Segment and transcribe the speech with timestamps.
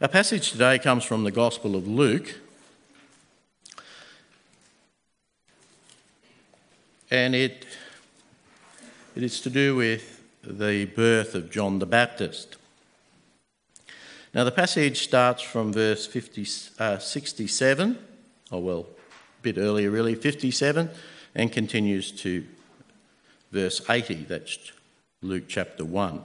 [0.00, 2.36] Our passage today comes from the Gospel of Luke.
[7.10, 7.66] And it,
[9.16, 12.58] it is to do with the birth of John the Baptist.
[14.32, 16.46] Now, the passage starts from verse 50,
[16.78, 17.98] uh, 67,
[18.52, 18.86] or well,
[19.40, 20.90] a bit earlier, really, 57,
[21.34, 22.46] and continues to
[23.50, 24.26] verse 80.
[24.28, 24.70] That's
[25.22, 26.24] Luke chapter 1.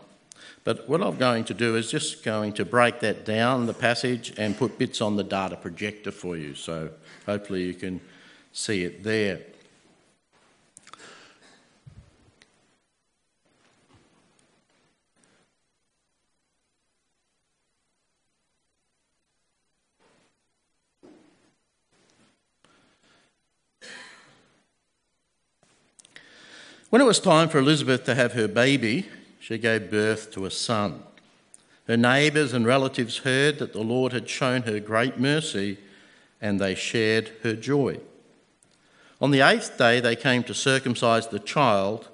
[0.63, 4.33] But what I'm going to do is just going to break that down, the passage,
[4.37, 6.55] and put bits on the data projector for you.
[6.55, 6.91] So
[7.25, 7.99] hopefully you can
[8.51, 9.41] see it there.
[26.93, 29.07] When it was time for Elizabeth to have her baby,
[29.43, 31.03] she gave birth to a son.
[31.85, 35.79] Her neighbours and relatives heard that the Lord had shown her great mercy,
[36.39, 37.99] and they shared her joy.
[39.19, 42.07] On the eighth day, they came to circumcise the child,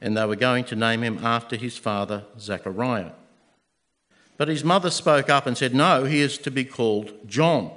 [0.00, 3.10] and they were going to name him after his father, Zechariah.
[4.36, 7.72] But his mother spoke up and said, No, he is to be called John.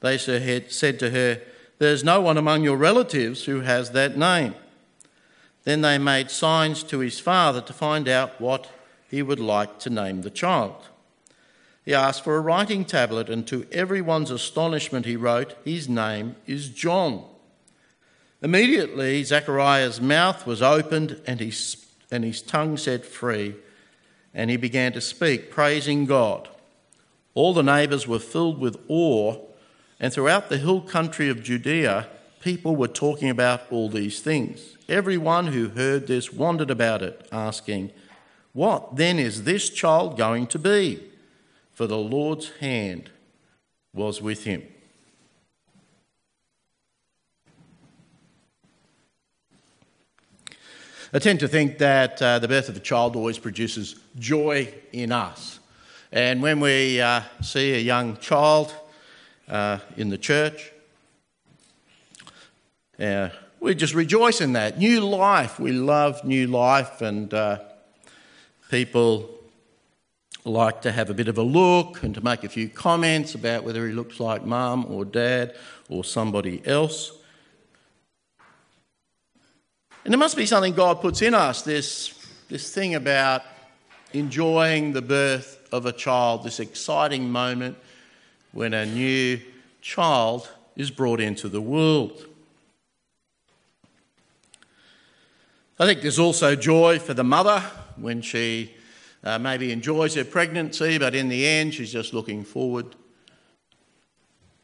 [0.00, 1.42] They said to her,
[1.78, 4.54] There's no one among your relatives who has that name.
[5.64, 8.70] Then they made signs to his father to find out what
[9.10, 10.88] he would like to name the child.
[11.84, 16.68] He asked for a writing tablet, and to everyone's astonishment, he wrote, His name is
[16.68, 17.24] John.
[18.42, 23.56] Immediately, Zechariah's mouth was opened and his, and his tongue set free,
[24.32, 26.48] and he began to speak, praising God.
[27.34, 29.36] All the neighbours were filled with awe,
[29.98, 32.08] and throughout the hill country of Judea,
[32.40, 34.76] people were talking about all these things.
[34.88, 37.92] Everyone who heard this wondered about it, asking,
[38.52, 41.02] What then is this child going to be?
[41.72, 43.10] For the Lord's hand
[43.94, 44.62] was with him.
[51.12, 55.10] I tend to think that uh, the birth of a child always produces joy in
[55.10, 55.58] us.
[56.12, 58.72] And when we uh, see a young child
[59.48, 60.72] uh, in the church,
[63.00, 63.30] uh,
[63.60, 64.78] we just rejoice in that.
[64.78, 65.58] New life.
[65.58, 67.60] We love new life, and uh,
[68.70, 69.30] people
[70.44, 73.64] like to have a bit of a look and to make a few comments about
[73.64, 75.54] whether he looks like mum or dad
[75.88, 77.12] or somebody else.
[80.04, 82.14] And there must be something God puts in us this,
[82.48, 83.42] this thing about
[84.14, 87.76] enjoying the birth of a child, this exciting moment
[88.52, 89.40] when a new
[89.82, 92.26] child is brought into the world.
[95.80, 97.58] I think there's also joy for the mother
[97.96, 98.74] when she
[99.24, 102.94] uh, maybe enjoys her pregnancy, but in the end, she's just looking forward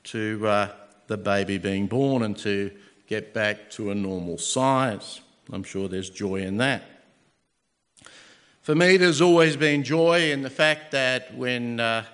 [0.04, 0.68] to uh,
[1.06, 2.70] the baby being born and to
[3.06, 5.22] get back to a normal size.
[5.50, 6.82] I'm sure there's joy in that.
[8.60, 12.04] For me, there's always been joy in the fact that when uh,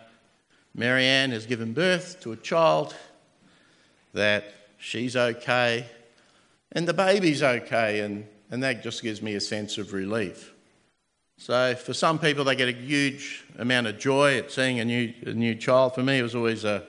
[0.76, 2.94] Marianne has given birth to a child,
[4.12, 4.44] that
[4.78, 5.86] she's okay
[6.70, 10.52] and the baby's okay and and that just gives me a sense of relief.
[11.38, 15.12] So, for some people, they get a huge amount of joy at seeing a new,
[15.26, 15.94] a new child.
[15.94, 16.84] For me, it was always a,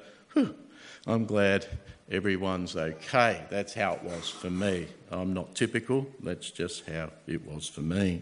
[1.08, 1.66] I'm glad
[2.12, 3.46] everyone's okay.
[3.50, 4.88] That's how it was for me.
[5.10, 8.22] I'm not typical, that's just how it was for me.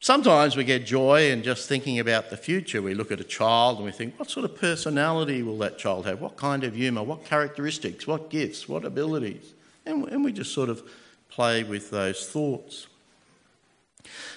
[0.00, 2.82] Sometimes we get joy in just thinking about the future.
[2.82, 6.04] We look at a child and we think, what sort of personality will that child
[6.04, 6.20] have?
[6.20, 7.02] What kind of humour?
[7.02, 8.06] What characteristics?
[8.06, 8.68] What gifts?
[8.68, 9.54] What abilities?
[9.86, 10.82] And, and we just sort of
[11.28, 12.86] play with those thoughts.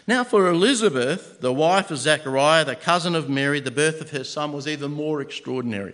[0.08, 4.24] Now, for Elizabeth, the wife of Zechariah, the cousin of Mary, the birth of her
[4.24, 5.94] son was even more extraordinary.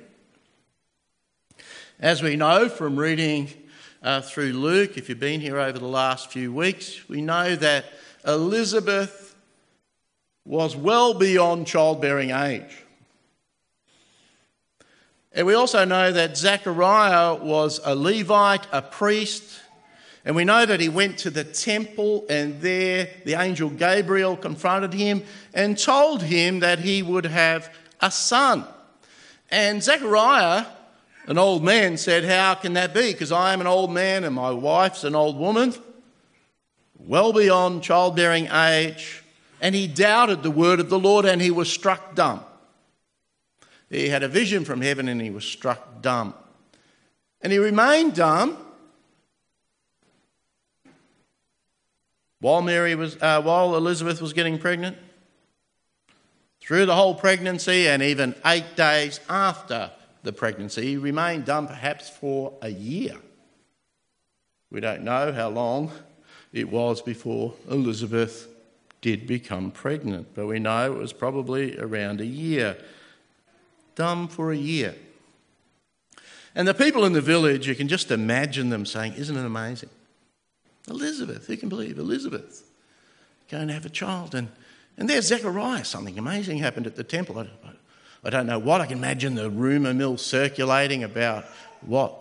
[2.00, 3.50] As we know from reading
[4.02, 7.86] uh, through Luke, if you've been here over the last few weeks, we know that
[8.26, 9.36] Elizabeth
[10.46, 12.83] was well beyond childbearing age.
[15.36, 19.62] And we also know that Zechariah was a Levite, a priest,
[20.26, 24.94] and we know that he went to the temple, and there the angel Gabriel confronted
[24.94, 28.66] him and told him that he would have a son.
[29.50, 30.66] And Zechariah,
[31.28, 33.12] an old man, said, How can that be?
[33.12, 35.74] Because I am an old man and my wife's an old woman,
[36.98, 39.24] well beyond childbearing age.
[39.60, 42.42] And he doubted the word of the Lord and he was struck dumb.
[43.94, 46.34] He had a vision from heaven and he was struck dumb.
[47.42, 48.58] And he remained dumb
[52.40, 54.98] while Mary was, uh, while Elizabeth was getting pregnant.
[56.60, 59.92] Through the whole pregnancy and even eight days after
[60.24, 63.16] the pregnancy, he remained dumb perhaps for a year.
[64.72, 65.92] We don't know how long
[66.52, 68.48] it was before Elizabeth
[69.02, 72.78] did become pregnant, but we know it was probably around a year.
[73.96, 74.96] Dumb for a year.
[76.56, 79.90] And the people in the village, you can just imagine them saying, Isn't it amazing?
[80.90, 82.70] Elizabeth, who can believe Elizabeth
[83.50, 84.36] going to have a child?
[84.36, 84.50] And,
[84.98, 85.86] and there's Zechariah.
[85.86, 87.40] Something amazing happened at the temple.
[87.40, 87.48] I,
[88.24, 88.82] I don't know what.
[88.82, 91.46] I can imagine the rumour mill circulating about
[91.82, 92.16] what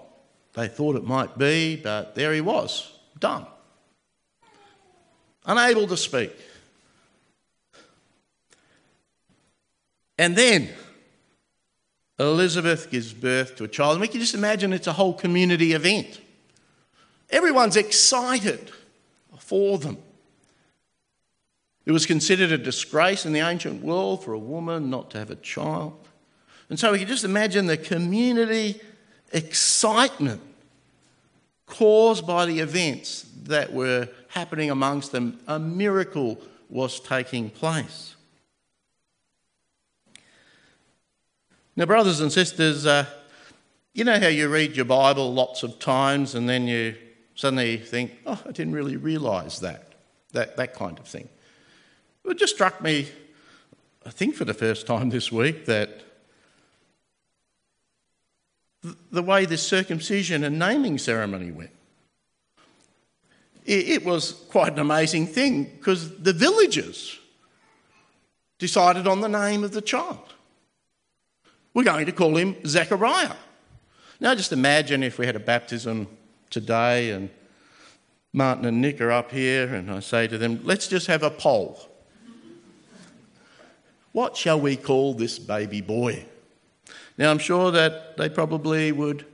[0.54, 3.46] they thought it might be, but there he was, dumb,
[5.46, 6.32] unable to speak.
[10.18, 10.68] And then
[12.22, 13.92] Elizabeth gives birth to a child.
[13.92, 16.20] And we can just imagine it's a whole community event.
[17.30, 18.70] Everyone's excited
[19.38, 19.98] for them.
[21.84, 25.30] It was considered a disgrace in the ancient world for a woman not to have
[25.30, 25.98] a child.
[26.68, 28.80] And so we can just imagine the community
[29.32, 30.40] excitement
[31.66, 35.40] caused by the events that were happening amongst them.
[35.48, 38.14] A miracle was taking place.
[41.74, 43.06] Now, brothers and sisters, uh,
[43.94, 46.94] you know how you read your Bible lots of times and then you
[47.34, 49.92] suddenly think, oh, I didn't really realise that,
[50.32, 51.28] that, that kind of thing.
[52.26, 53.08] It just struck me,
[54.04, 56.02] I think for the first time this week, that
[59.10, 61.70] the way this circumcision and naming ceremony went.
[63.64, 67.18] It was quite an amazing thing because the villagers
[68.58, 70.31] decided on the name of the child.
[71.74, 73.34] We're going to call him Zechariah.
[74.20, 76.06] Now, just imagine if we had a baptism
[76.50, 77.30] today and
[78.32, 81.30] Martin and Nick are up here, and I say to them, let's just have a
[81.30, 81.78] poll.
[84.12, 86.24] What shall we call this baby boy?
[87.18, 89.26] Now, I'm sure that they probably would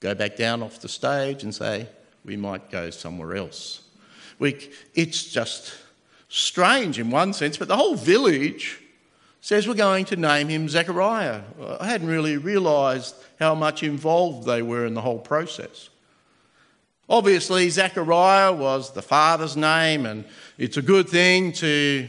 [0.00, 1.86] go back down off the stage and say,
[2.24, 3.82] we might go somewhere else.
[4.38, 5.74] We, it's just
[6.28, 8.80] strange in one sense, but the whole village
[9.40, 11.42] says we're going to name him Zechariah.
[11.80, 15.88] I hadn't really realised how much involved they were in the whole process.
[17.08, 20.24] Obviously, Zechariah was the father's name, and
[20.58, 22.08] it's a good thing to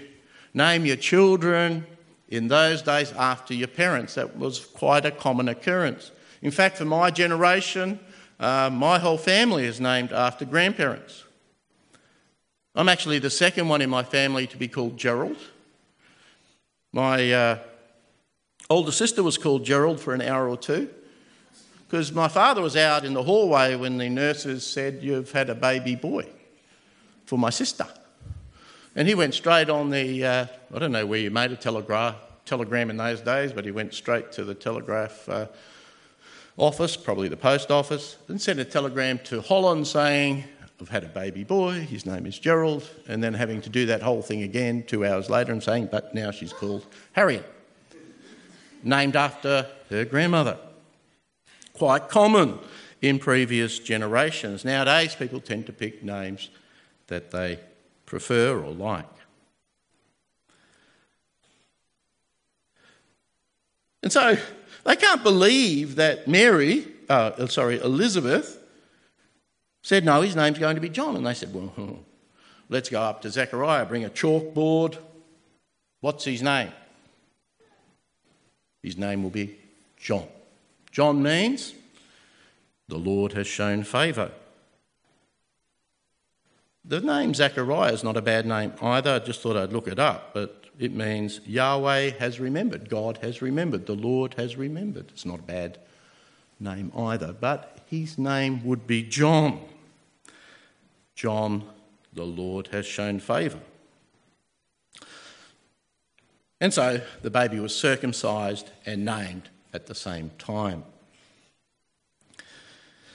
[0.54, 1.88] name your children
[2.28, 4.16] in those days after your parents.
[4.16, 6.12] That was quite a common occurrence.
[6.42, 8.00] In fact, for my generation,
[8.40, 11.24] uh, my whole family is named after grandparents.
[12.76, 15.38] I'm actually the second one in my family to be called Gerald.
[16.94, 17.60] My uh,
[18.70, 20.90] older sister was called Gerald for an hour or two
[21.88, 25.56] because my father was out in the hallway when the nurses said, You've had a
[25.56, 26.28] baby boy
[27.26, 27.88] for my sister.
[28.94, 32.16] And he went straight on the, uh, I don't know where you made a telegraph,
[32.44, 35.46] telegram in those days, but he went straight to the telegraph uh,
[36.58, 40.44] office, probably the post office, and sent a telegram to Holland saying,
[40.82, 44.02] I've had a baby boy, his name is Gerald, and then having to do that
[44.02, 47.46] whole thing again two hours later and saying, but now she's called Harriet,
[48.82, 50.58] named after her grandmother.
[51.74, 52.58] Quite common
[53.00, 54.66] in previous generations.
[54.66, 56.50] Nowadays, people tend to pick names
[57.08, 57.60] that they
[58.08, 59.06] prefer or like.
[64.02, 64.36] And so
[64.84, 68.58] they can't believe that Mary, uh, sorry, Elizabeth,
[69.82, 71.16] said, No, his name's going to be John.
[71.16, 71.94] And they said, Well, hmm.
[72.70, 74.98] let's go up to Zechariah, bring a chalkboard.
[76.00, 76.72] What's his name?
[78.82, 79.58] His name will be
[79.98, 80.28] John.
[80.92, 81.74] John means
[82.88, 84.32] the Lord has shown favour.
[86.84, 89.12] The name Zechariah is not a bad name either.
[89.12, 92.90] I just thought I'd look it up, but it means Yahweh has remembered.
[92.90, 93.86] God has remembered.
[93.86, 95.10] The Lord has remembered.
[95.10, 95.78] It's not a bad
[96.60, 99.62] name either, but his name would be John.
[101.22, 101.70] John,
[102.14, 103.60] the Lord has shown favour.
[106.60, 110.84] And so the baby was circumcised and named at the same time.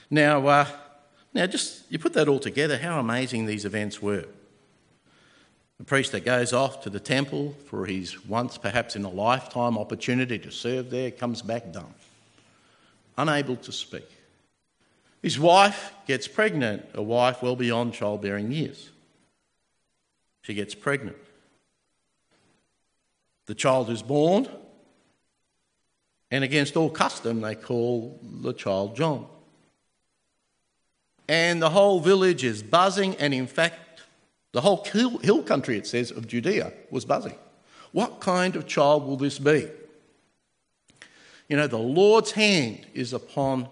[0.09, 0.67] Now, uh,
[1.33, 4.23] now just you put that all together, how amazing these events were.
[5.77, 9.77] The priest that goes off to the temple for his once, perhaps in a lifetime
[9.77, 11.93] opportunity to serve there, comes back dumb,
[13.17, 14.09] unable to speak.
[15.27, 18.91] His wife gets pregnant, a wife well beyond childbearing years.
[20.41, 21.17] She gets pregnant.
[23.45, 24.47] The child is born,
[26.31, 29.27] and against all custom, they call the child John.
[31.27, 34.03] And the whole village is buzzing, and in fact,
[34.53, 37.37] the whole hill country, it says, of Judea was buzzing.
[37.91, 39.67] What kind of child will this be?
[41.49, 43.67] You know, the Lord's hand is upon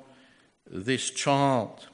[0.70, 1.88] this child.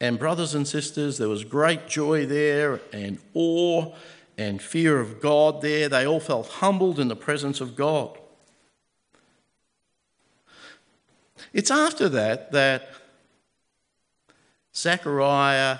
[0.00, 3.94] And, brothers and sisters, there was great joy there and awe
[4.36, 5.88] and fear of God there.
[5.88, 8.18] They all felt humbled in the presence of God.
[11.52, 12.90] It's after that that
[14.74, 15.78] Zechariah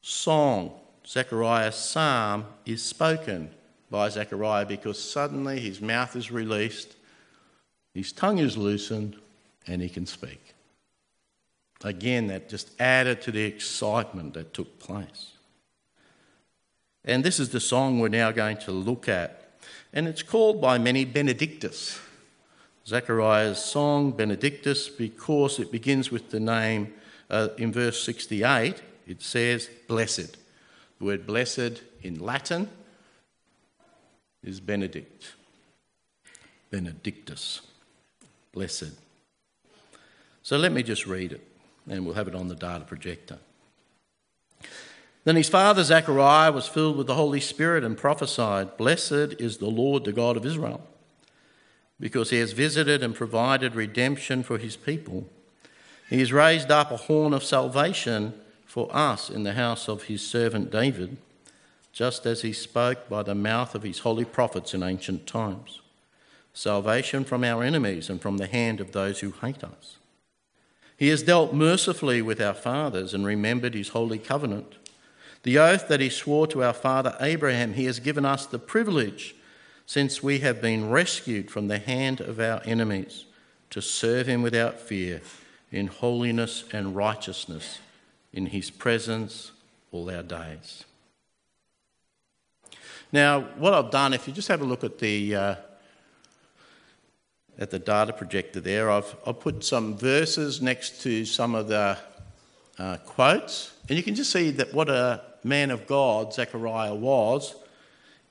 [0.00, 0.72] song,
[1.06, 3.50] Zechariah's psalm, is spoken
[3.90, 6.96] by Zechariah because suddenly his mouth is released,
[7.92, 9.16] his tongue is loosened,
[9.66, 10.47] and he can speak.
[11.84, 15.32] Again, that just added to the excitement that took place.
[17.04, 19.60] And this is the song we're now going to look at.
[19.92, 21.98] And it's called by many Benedictus.
[22.86, 26.92] Zechariah's song, Benedictus, because it begins with the name
[27.30, 30.36] uh, in verse 68, it says blessed.
[30.98, 32.68] The word blessed in Latin
[34.42, 35.34] is Benedict.
[36.70, 37.60] Benedictus.
[38.52, 38.92] Blessed.
[40.42, 41.47] So let me just read it
[41.90, 43.38] and we'll have it on the data projector.
[45.24, 49.66] Then his father Zechariah was filled with the Holy Spirit and prophesied, Blessed is the
[49.66, 50.86] Lord, the God of Israel,
[52.00, 55.26] because he has visited and provided redemption for his people.
[56.08, 58.32] He has raised up a horn of salvation
[58.64, 61.18] for us in the house of his servant David,
[61.92, 65.80] just as he spoke by the mouth of his holy prophets in ancient times.
[66.54, 69.98] Salvation from our enemies and from the hand of those who hate us
[70.98, 74.74] he has dealt mercifully with our fathers and remembered his holy covenant.
[75.44, 79.36] The oath that he swore to our father Abraham, he has given us the privilege,
[79.86, 83.26] since we have been rescued from the hand of our enemies,
[83.70, 85.22] to serve him without fear,
[85.70, 87.78] in holiness and righteousness,
[88.32, 89.52] in his presence
[89.92, 90.84] all our days.
[93.12, 95.54] Now, what I've done, if you just have a look at the uh,
[97.58, 101.98] at the data projector there, I've, I've put some verses next to some of the
[102.78, 107.56] uh, quotes, and you can just see that what a man of God Zechariah was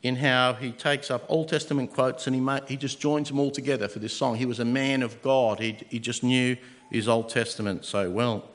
[0.03, 3.51] in how he takes up Old Testament quotes and he, he just joins them all
[3.51, 4.36] together for this song.
[4.36, 6.55] He was a man of God, he, he just knew
[6.91, 8.48] his Old Testament so well.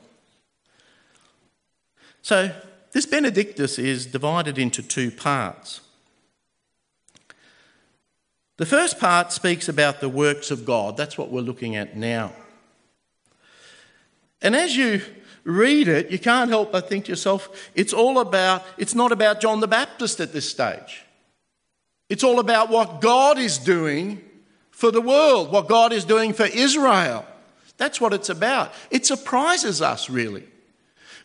[2.21, 2.51] So,
[2.93, 5.81] this Benedictus is divided into two parts.
[8.63, 10.95] The first part speaks about the works of God.
[10.95, 12.31] That's what we're looking at now.
[14.41, 15.01] And as you
[15.43, 19.41] read it, you can't help but think to yourself, it's all about, it's not about
[19.41, 21.03] John the Baptist at this stage.
[22.07, 24.21] It's all about what God is doing
[24.71, 27.25] for the world, what God is doing for Israel.
[27.75, 28.71] That's what it's about.
[28.89, 30.45] It surprises us, really.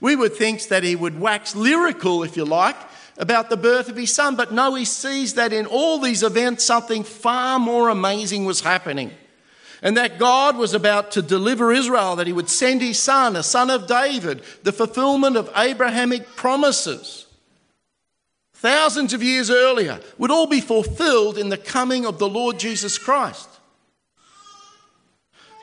[0.01, 2.75] We would think that he would wax lyrical, if you like,
[3.19, 4.37] about the birth of his son.
[4.37, 9.11] But no, he sees that in all these events, something far more amazing was happening.
[9.83, 13.43] And that God was about to deliver Israel, that he would send his son, a
[13.43, 17.27] son of David, the fulfillment of Abrahamic promises.
[18.55, 22.99] Thousands of years earlier, would all be fulfilled in the coming of the Lord Jesus
[22.99, 23.49] Christ.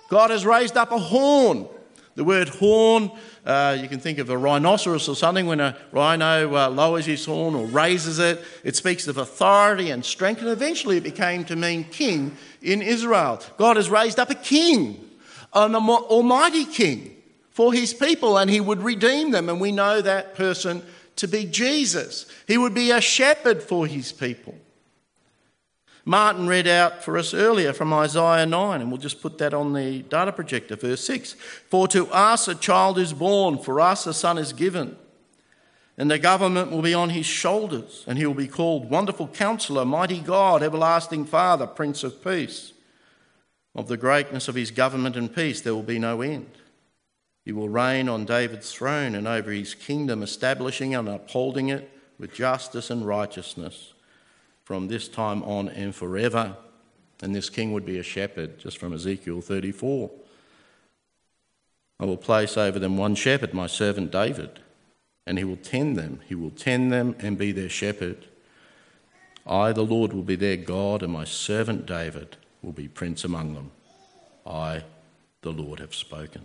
[0.07, 1.67] God has raised up a horn.
[2.15, 3.11] The word horn
[3.45, 7.23] uh, you can think of a rhinoceros or something when a rhino uh, lowers his
[7.25, 8.41] horn or raises it.
[8.63, 13.39] It speaks of authority and strength, and eventually it became to mean king in Israel.
[13.57, 15.11] God has raised up a king,
[15.53, 17.15] an almighty king
[17.51, 19.47] for his people, and he would redeem them.
[19.47, 20.81] And we know that person
[21.17, 22.25] to be Jesus.
[22.47, 24.55] He would be a shepherd for his people.
[26.07, 29.73] Martin read out for us earlier from Isaiah 9, and we'll just put that on
[29.73, 31.33] the data projector, verse 6.
[31.67, 34.97] For to us a child is born, for us a son is given,
[35.97, 39.83] and the government will be on his shoulders, and he will be called Wonderful Counselor,
[39.83, 42.73] Mighty God, Everlasting Father, Prince of Peace.
[43.73, 46.51] Of the greatness of his government and peace there will be no end.
[47.43, 52.33] He will reign on David's throne and over his kingdom, establishing and upholding it with
[52.33, 53.94] justice and righteousness
[54.65, 56.57] from this time on and forever.
[57.21, 60.11] And this king would be a shepherd, just from Ezekiel 34.
[61.99, 64.59] I will place over them one shepherd, my servant David,
[65.25, 66.19] and he will tend them.
[66.27, 68.25] He will tend them and be their shepherd.
[69.45, 73.53] I, the Lord, will be their God, and my servant David will be prince among
[73.53, 73.71] them.
[74.45, 74.83] I,
[75.41, 76.41] the Lord, have spoken.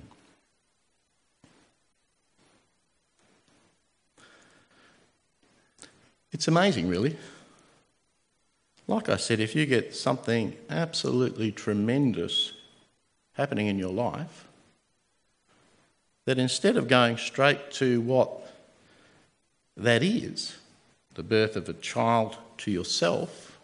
[6.33, 7.17] It's amazing, really.
[8.91, 12.55] Like I said, if you get something absolutely tremendous
[13.35, 14.49] happening in your life,
[16.27, 18.53] that instead of going straight to what
[19.77, 20.59] that is,
[21.15, 23.61] the birth of a child to yourself,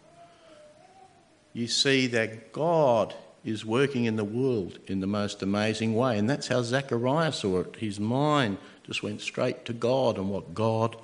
[1.51, 6.17] you see that God is working in the world in the most amazing way.
[6.17, 7.75] And that's how Zechariah saw it.
[7.75, 10.95] His mind just went straight to God and what God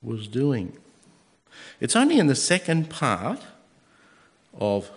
[0.00, 0.78] was doing.
[1.80, 3.40] It's only in the second part
[4.58, 4.90] of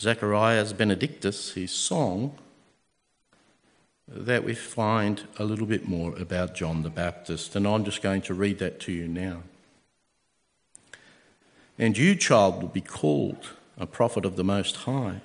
[0.00, 2.38] Zechariah's Benedictus, his song,
[4.08, 7.56] that we find a little bit more about John the Baptist.
[7.56, 9.42] And I'm just going to read that to you now.
[11.78, 15.20] And you, child, will be called a prophet of the Most High,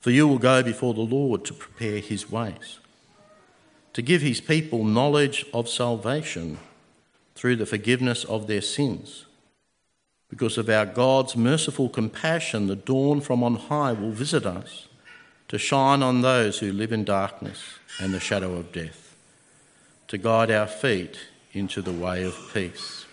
[0.00, 2.78] for you will go before the Lord to prepare his ways,
[3.92, 6.58] to give his people knowledge of salvation
[7.42, 9.26] through the forgiveness of their sins.
[10.30, 14.86] Because of our God's merciful compassion, the dawn from on high will visit us
[15.48, 17.60] to shine on those who live in darkness
[17.98, 19.16] and the shadow of death,
[20.06, 21.18] to guide our feet
[21.52, 23.06] into the way of peace.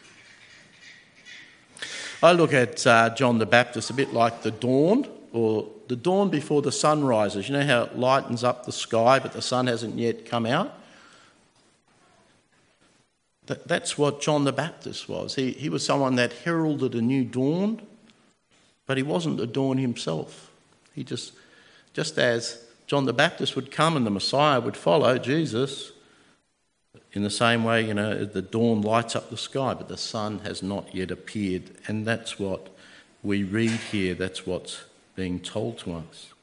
[2.21, 6.29] I look at uh, John the Baptist a bit like the dawn, or the dawn
[6.29, 7.49] before the sun rises.
[7.49, 10.78] You know how it lightens up the sky, but the sun hasn't yet come out?
[13.49, 15.35] That, that's what John the Baptist was.
[15.35, 17.81] He, he was someone that heralded a new dawn,
[18.85, 20.49] but he wasn't the dawn himself.
[20.93, 21.33] He just
[21.93, 25.91] just as John the Baptist would come and the Messiah would follow Jesus,
[27.13, 30.39] in the same way, you know, the dawn lights up the sky, but the sun
[30.39, 31.63] has not yet appeared.
[31.87, 32.69] And that's what
[33.23, 34.83] we read here, that's what's
[35.15, 36.33] being told to us.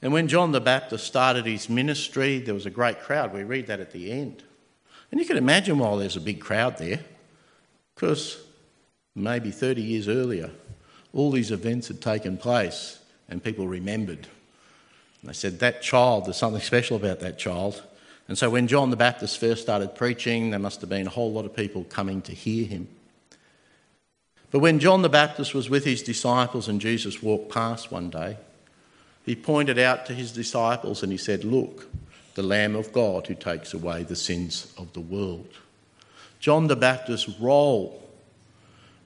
[0.00, 3.32] And when John the Baptist started his ministry, there was a great crowd.
[3.32, 4.44] We read that at the end.
[5.10, 7.00] And you can imagine why there's a big crowd there,
[7.94, 8.38] because
[9.14, 10.50] maybe 30 years earlier,
[11.12, 12.98] all these events had taken place
[13.28, 14.26] and people remembered.
[15.20, 17.82] And they said, That child, there's something special about that child.
[18.28, 21.32] And so when John the Baptist first started preaching, there must have been a whole
[21.32, 22.88] lot of people coming to hear him.
[24.50, 28.36] But when John the Baptist was with his disciples and Jesus walked past one day,
[29.24, 31.88] he pointed out to his disciples and he said, Look,
[32.36, 35.48] the Lamb of God who takes away the sins of the world.
[36.38, 38.10] John the Baptist's role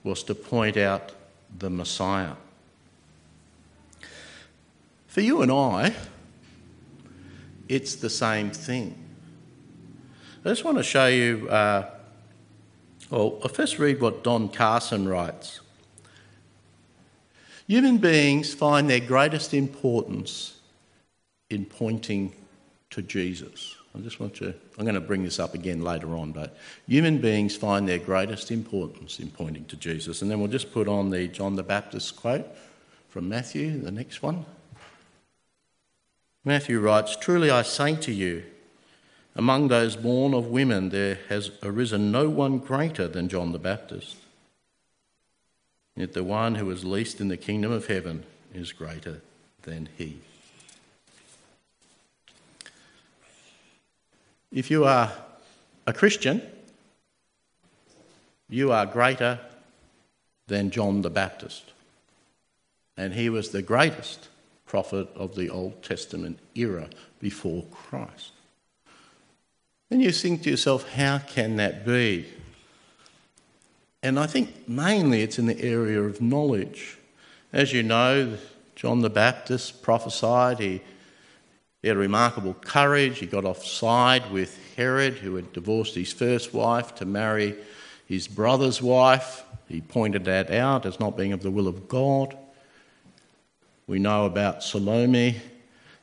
[0.02, 1.12] was to point out
[1.56, 2.34] the Messiah.
[5.06, 5.94] For you and I,
[7.68, 8.98] it's the same thing.
[10.44, 11.88] I just want to show you, uh,
[13.10, 15.60] well, I'll first read what Don Carson writes.
[17.68, 20.58] Human beings find their greatest importance
[21.48, 22.32] in pointing
[22.90, 23.76] to Jesus.
[23.94, 27.18] I just want to, I'm going to bring this up again later on, but human
[27.18, 30.22] beings find their greatest importance in pointing to Jesus.
[30.22, 32.46] And then we'll just put on the John the Baptist quote
[33.08, 34.44] from Matthew, the next one.
[36.44, 38.44] Matthew writes Truly I say to you,
[39.34, 44.16] among those born of women there has arisen no one greater than John the Baptist.
[45.96, 48.24] Yet the one who is least in the kingdom of heaven
[48.54, 49.20] is greater
[49.62, 50.20] than he.
[54.52, 55.12] If you are
[55.86, 56.42] a Christian,
[58.48, 59.38] you are greater
[60.48, 61.72] than John the Baptist.
[62.96, 64.28] And he was the greatest
[64.66, 66.88] prophet of the Old Testament era
[67.20, 68.32] before Christ.
[69.90, 72.26] And you think to yourself, how can that be?
[74.02, 76.98] And I think mainly it's in the area of knowledge.
[77.52, 78.36] As you know,
[78.74, 80.80] John the Baptist prophesied, he,
[81.82, 83.18] he had remarkable courage.
[83.18, 87.56] He got offside with Herod, who had divorced his first wife to marry
[88.06, 89.44] his brother's wife.
[89.68, 92.36] He pointed that out as not being of the will of God.
[93.86, 95.40] We know about Salome,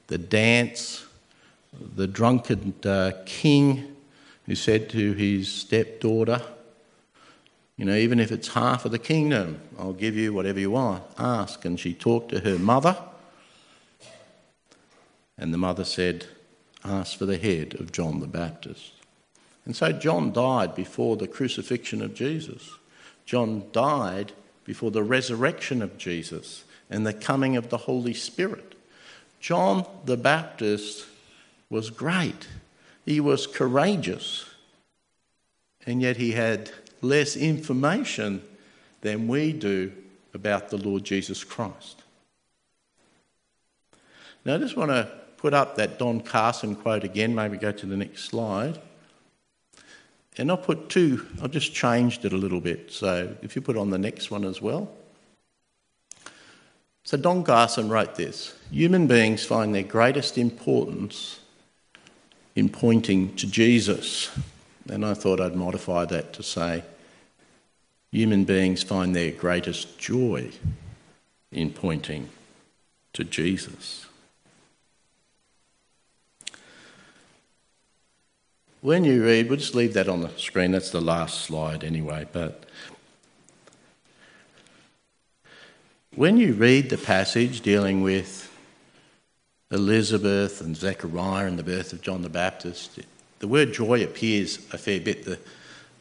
[0.08, 1.06] the dance,
[1.96, 3.96] the drunken uh, king
[4.46, 6.42] who said to his stepdaughter,
[7.76, 11.04] You know, even if it's half of the kingdom, I'll give you whatever you want.
[11.20, 11.66] Ask.
[11.66, 12.98] And she talked to her mother,
[15.38, 16.26] and the mother said,
[16.84, 18.94] Ask for the head of John the Baptist.
[19.66, 22.72] And so John died before the crucifixion of Jesus.
[23.26, 24.32] John died
[24.64, 28.76] before the resurrection of Jesus and the coming of the Holy Spirit.
[29.40, 31.06] John the Baptist
[31.70, 32.48] was great,
[33.06, 34.46] he was courageous,
[35.86, 36.72] and yet he had
[37.02, 38.42] less information
[39.02, 39.92] than we do
[40.34, 42.04] about the Lord Jesus Christ.
[44.46, 47.86] Now, I just want to put up that Don Carson quote again, maybe go to
[47.86, 48.80] the next slide.
[50.38, 52.92] And I'll put two, I've just changed it a little bit.
[52.92, 54.92] So if you put on the next one as well.
[57.04, 61.40] So Don Carson wrote this Human beings find their greatest importance
[62.56, 64.30] in pointing to Jesus.
[64.90, 66.84] And I thought I'd modify that to say,
[68.12, 70.50] human beings find their greatest joy
[71.52, 72.30] in pointing
[73.14, 74.07] to Jesus.
[78.82, 82.28] When you read, we'll just leave that on the screen, that's the last slide anyway,
[82.32, 82.66] but
[86.16, 88.56] when you read the passage dealing with
[89.72, 93.00] Elizabeth and Zechariah and the birth of John the Baptist,
[93.40, 95.26] the word joy appears a fair bit.
[95.26, 95.40] The,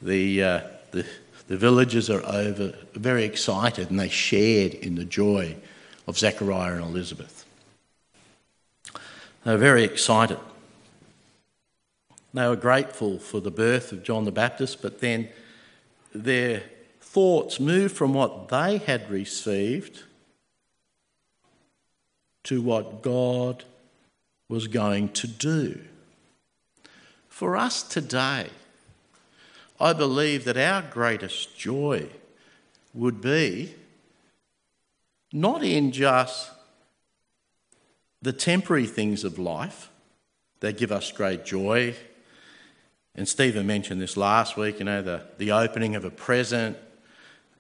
[0.03, 0.61] the, uh,
[0.91, 1.07] the,
[1.49, 5.57] the villagers are over, very excited and they shared in the joy
[6.07, 7.47] of Zechariah and Elizabeth.
[9.45, 10.39] They were very excited.
[12.35, 15.29] They were grateful for the birth of John the Baptist, but then
[16.15, 16.63] their
[17.01, 20.03] thoughts moved from what they had received
[22.45, 23.65] to what God
[24.49, 25.81] was going to do.
[27.29, 28.49] For us today,
[29.81, 32.09] I believe that our greatest joy
[32.95, 33.75] would be
[35.33, 36.51] not in just
[38.23, 39.91] the temporary things of life
[40.61, 41.95] that give us great joy.
[43.17, 46.77] And Stephen mentioned this last week, you know, the, the opening of a present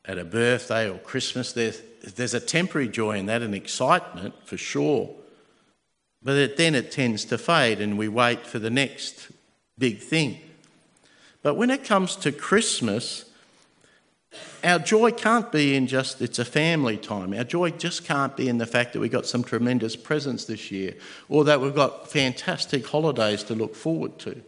[0.04, 1.52] at a birthday or Christmas.
[1.52, 1.80] There's,
[2.14, 5.10] there's a temporary joy in that, an excitement for sure.
[6.22, 9.30] But it, then it tends to fade and we wait for the next
[9.78, 10.40] big thing.
[11.42, 13.24] But when it comes to Christmas,
[14.62, 17.32] our joy can't be in just it's a family time.
[17.32, 20.70] Our joy just can't be in the fact that we got some tremendous presents this
[20.70, 20.94] year
[21.30, 24.42] or that we've got fantastic holidays to look forward to.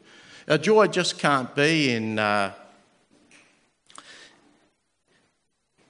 [0.48, 2.54] Our joy just can't be in, uh,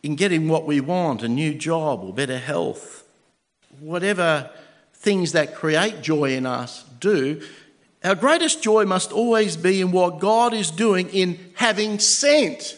[0.03, 3.05] in getting what we want a new job or better health.
[3.79, 4.51] Whatever
[4.94, 7.40] things that create joy in us do,
[8.03, 12.77] our greatest joy must always be in what God is doing in having sent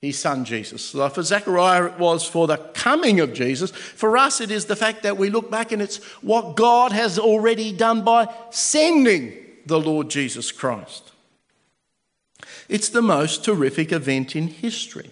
[0.00, 0.82] his son Jesus.
[0.82, 3.70] So for Zechariah, it was for the coming of Jesus.
[3.70, 7.18] For us, it is the fact that we look back and it's what God has
[7.18, 11.12] already done by sending the Lord Jesus Christ.
[12.68, 15.10] It's the most terrific event in history.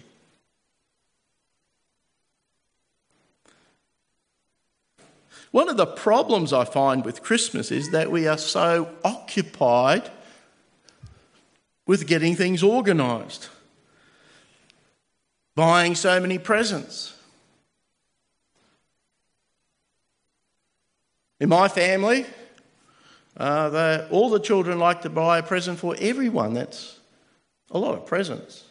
[5.51, 10.09] One of the problems I find with Christmas is that we are so occupied
[11.85, 13.49] with getting things organised,
[15.55, 17.15] buying so many presents.
[21.41, 22.25] In my family,
[23.37, 26.53] uh, all the children like to buy a present for everyone.
[26.53, 26.99] That's
[27.71, 28.63] a lot of presents.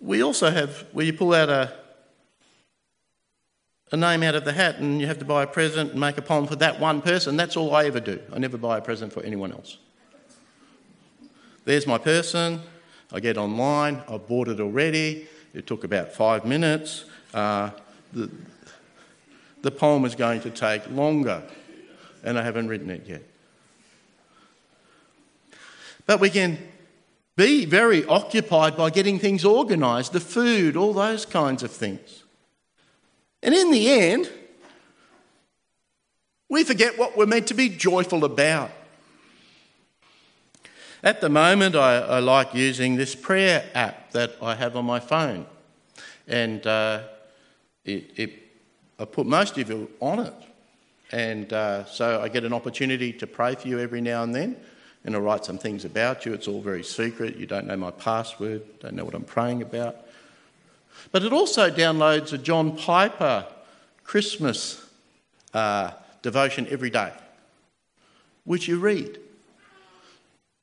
[0.00, 1.72] We also have, where you pull out a
[3.92, 6.16] a name out of the hat and you have to buy a present and make
[6.16, 7.36] a poem for that one person.
[7.36, 8.18] That's all I ever do.
[8.32, 9.76] I never buy a present for anyone else.
[11.66, 12.62] There's my person.
[13.12, 14.02] I get online.
[14.08, 15.28] I've bought it already.
[15.52, 17.04] It took about five minutes.
[17.34, 17.70] Uh,
[18.14, 18.30] the,
[19.62, 21.42] the poem is going to take longer,
[22.22, 23.22] and I haven't written it yet.
[26.06, 26.58] But we can
[27.36, 32.24] be very occupied by getting things organised, the food, all those kinds of things.
[33.42, 34.30] And in the end,
[36.48, 38.70] we forget what we're meant to be joyful about.
[41.02, 45.00] At the moment, I, I like using this prayer app that I have on my
[45.00, 45.46] phone.
[46.28, 47.02] And uh,
[47.84, 48.41] it, it,
[49.02, 50.34] I put most of you on it.
[51.10, 54.56] And uh, so I get an opportunity to pray for you every now and then.
[55.04, 56.32] And I write some things about you.
[56.32, 57.36] It's all very secret.
[57.36, 59.96] You don't know my password, don't know what I'm praying about.
[61.10, 63.44] But it also downloads a John Piper
[64.04, 64.86] Christmas
[65.52, 65.90] uh,
[66.22, 67.12] devotion every day,
[68.44, 69.18] which you read.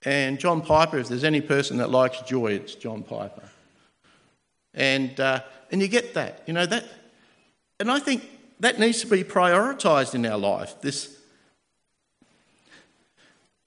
[0.04, 3.50] And John Piper, if there's any person that likes joy, it's John Piper.
[4.74, 5.42] And, uh,
[5.74, 6.86] and you get that, you know, that.
[7.80, 10.82] And I think that needs to be prioritised in our life.
[10.82, 11.18] This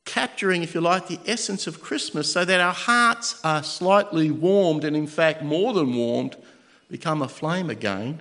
[0.05, 4.85] capturing, if you like, the essence of Christmas so that our hearts are slightly warmed
[4.85, 6.37] and, in fact, more than warmed
[6.91, 8.21] become aflame again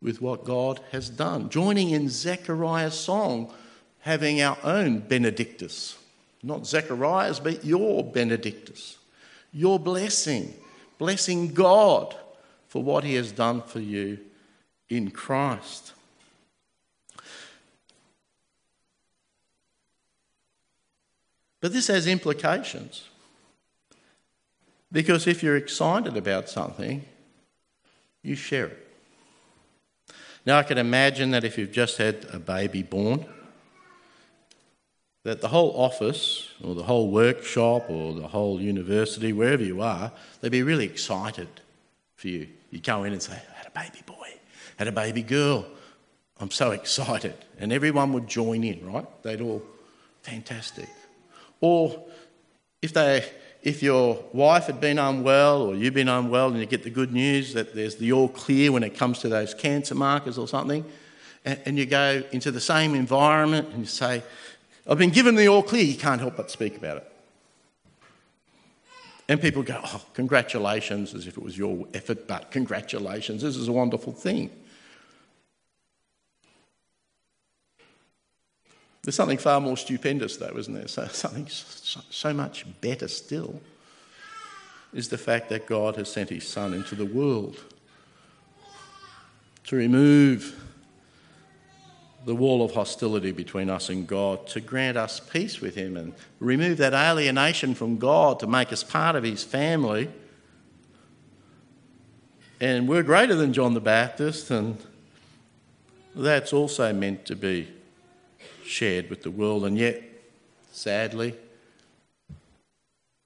[0.00, 1.48] with what God has done.
[1.48, 3.52] Joining in Zechariah's song,
[4.00, 5.96] having our own Benedictus.
[6.42, 8.98] Not Zechariah's, but your Benedictus.
[9.52, 10.52] Your blessing.
[10.98, 12.16] Blessing God
[12.66, 14.18] for what he has done for you
[14.96, 15.92] in Christ.
[21.60, 23.08] But this has implications.
[24.90, 27.04] Because if you're excited about something,
[28.22, 28.88] you share it.
[30.44, 33.24] Now, I can imagine that if you've just had a baby born
[35.24, 40.10] that the whole office or the whole workshop or the whole university, wherever you are,
[40.40, 41.48] they'd be really excited
[42.16, 42.48] for you.
[42.70, 44.34] You'd go in and say, I had a baby boy,
[44.78, 45.66] had a baby girl.
[46.40, 47.34] I'm so excited.
[47.58, 49.06] And everyone would join in, right?
[49.22, 49.62] They'd all,
[50.22, 50.88] fantastic.
[51.60, 52.04] Or
[52.80, 53.24] if they
[53.62, 57.12] if your wife had been unwell or you've been unwell and you get the good
[57.12, 60.84] news that there's the all clear when it comes to those cancer markers or something,
[61.44, 64.22] and, and you go into the same environment and you say,
[64.86, 67.12] I've been given the all clear, you can't help but speak about it.
[69.28, 73.68] And people go, Oh, congratulations, as if it was your effort, but congratulations, this is
[73.68, 74.50] a wonderful thing.
[79.02, 80.88] There's something far more stupendous, though, isn't there?
[80.88, 83.60] So, something so, so much better still
[84.94, 87.58] is the fact that God has sent his Son into the world
[89.64, 90.58] to remove
[92.24, 96.12] the wall of hostility between us and God, to grant us peace with him and
[96.38, 100.08] remove that alienation from God to make us part of his family.
[102.60, 104.78] And we're greater than John the Baptist, and
[106.14, 107.68] that's also meant to be
[108.72, 110.02] shared with the world, and yet,
[110.72, 111.34] sadly,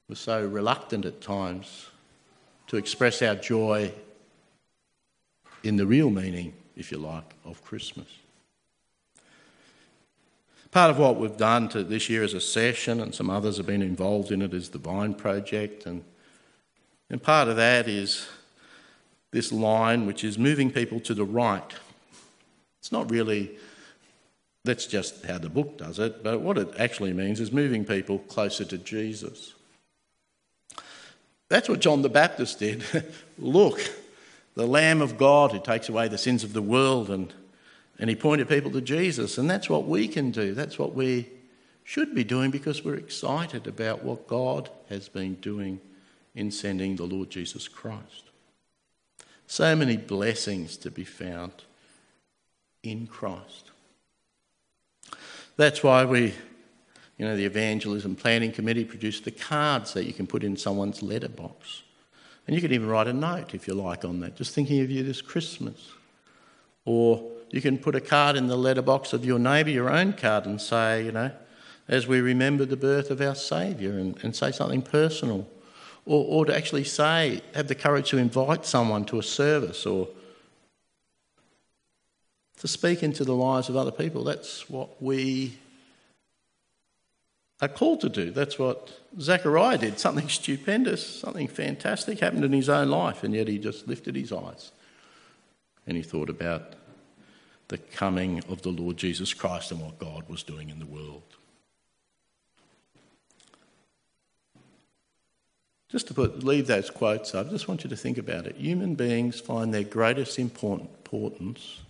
[0.09, 1.87] we're so reluctant at times
[2.67, 3.93] to express our joy
[5.63, 8.09] in the real meaning, if you like, of Christmas.
[10.71, 13.67] Part of what we've done to this year as a session, and some others have
[13.67, 15.87] been involved in it, is the Vine Project.
[15.87, 16.05] And,
[17.09, 18.29] and part of that is
[19.31, 21.75] this line, which is moving people to the right.
[22.81, 23.57] It's not really
[24.67, 28.19] that's just how the book does it, but what it actually means is moving people
[28.19, 29.55] closer to Jesus.
[31.49, 32.85] That's what John the Baptist did.
[33.39, 33.81] Look,
[34.55, 37.33] the Lamb of God who takes away the sins of the world, and,
[37.99, 39.39] and he pointed people to Jesus.
[39.39, 40.55] And that's what we can do.
[40.55, 41.29] That's what we
[41.85, 45.81] should be doing because we're excited about what God has been doing
[46.35, 48.25] in sending the Lord Jesus Christ.
[49.47, 51.53] So many blessings to be found
[52.83, 53.71] in Christ.
[55.57, 56.35] That's why we,
[57.17, 61.03] you know, the Evangelism Planning Committee produced the cards that you can put in someone's
[61.03, 61.83] letterbox.
[62.47, 64.91] And you can even write a note, if you like, on that, just thinking of
[64.91, 65.93] you this Christmas.
[66.85, 70.45] Or you can put a card in the letterbox of your neighbour, your own card,
[70.45, 71.31] and say, you know,
[71.89, 75.49] as we remember the birth of our Saviour, and, and say something personal.
[76.05, 80.09] Or, or to actually say, have the courage to invite someone to a service or
[82.57, 84.25] to speak into the lives of other people.
[84.25, 85.59] That's what we
[87.61, 88.31] are called to do.
[88.31, 89.99] That's what Zechariah did.
[89.99, 94.33] Something stupendous, something fantastic happened in his own life, and yet he just lifted his
[94.33, 94.73] eyes
[95.87, 96.75] and he thought about
[97.69, 101.23] the coming of the Lord Jesus Christ and what God was doing in the world.
[105.89, 108.57] Just to put, leave those quotes up, I just want you to think about it.
[108.57, 111.81] Human beings find their greatest importance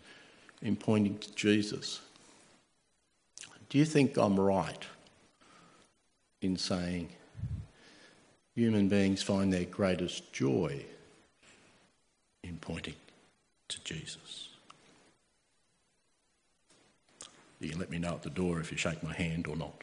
[0.62, 2.00] in pointing to Jesus.
[3.68, 4.84] Do you think I'm right
[6.40, 7.08] in saying
[8.54, 10.84] human beings find their greatest joy
[12.42, 12.94] in pointing
[13.68, 14.50] to Jesus?
[17.60, 19.82] You can let me know at the door if you shake my hand or not.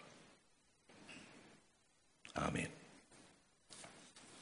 [2.38, 2.68] Amen.